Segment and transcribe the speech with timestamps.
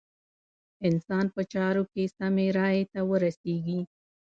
[0.87, 3.81] انسان په چارو کې سمې رايې ته ورسېږي.